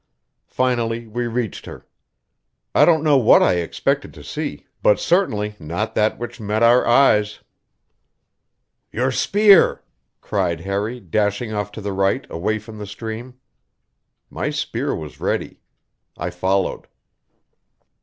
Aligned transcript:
Finally 0.47 1.05
we 1.05 1.27
reached 1.27 1.67
her. 1.67 1.85
I 2.73 2.85
don't 2.85 3.03
know 3.03 3.17
what 3.17 3.43
I 3.43 3.57
expected 3.57 4.15
to 4.15 4.23
see, 4.23 4.65
but 4.81 4.99
certainly 4.99 5.53
not 5.59 5.93
that 5.93 6.17
which 6.17 6.39
met 6.39 6.63
our 6.63 6.87
eyes. 6.87 7.41
"Your 8.91 9.11
spear!" 9.11 9.83
cried 10.19 10.61
Harry, 10.61 10.99
dashing 10.99 11.53
off 11.53 11.71
to 11.73 11.81
the 11.81 11.93
right, 11.93 12.25
away 12.31 12.57
from 12.57 12.79
the 12.79 12.87
stream. 12.87 13.35
My 14.31 14.49
spear 14.49 14.95
was 14.95 15.19
ready. 15.19 15.59
I 16.17 16.31
followed. 16.31 16.87